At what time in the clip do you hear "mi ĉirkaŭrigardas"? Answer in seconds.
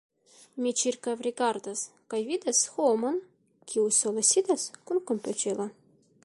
0.61-1.83